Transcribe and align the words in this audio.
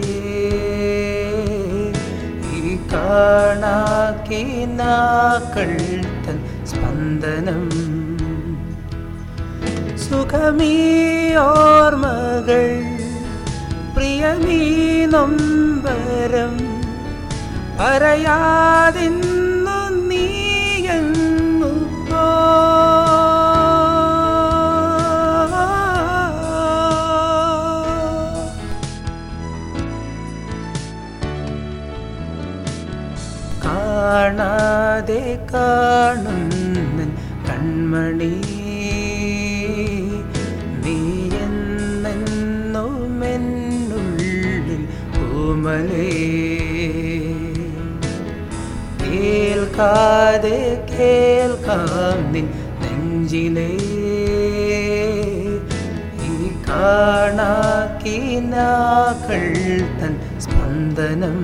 ഈ 2.55 2.57
കാണാക്കിനാക്കൾ 2.77 5.71
തൻ 6.27 6.39
സ്പന്ദനം 6.67 7.67
സുഖമീ 10.07 10.73
ഓർമ്മകൾ 11.45 12.67
പ്രിയമീ 13.97 14.61
നൊമ്പരം 15.15 16.55
പറയാതിന്നു 17.79 19.79
നീയങ്ങു 20.09 21.73
കാണാതെ 33.89 35.23
കാണുന്നൻ 35.53 37.11
കൺമണി 37.47 38.35
പൂമലേ 45.67 46.11
കേൾക്കാതെ 49.03 50.59
കേൾക്കാം 50.91 52.19
നിൻ 52.33 52.47
നെഞ്ചിലേ. 52.83 53.71
ഈ 56.29 56.37
കാണാക്കിനാക്കൾ 56.69 57.75
തൻ 60.01 60.15
സ്പന്ദനം 60.39 61.39